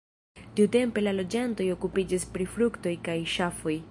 [0.59, 3.81] Tiutempe la loĝantoj okupiĝis pri fruktoj kaj ŝafoj.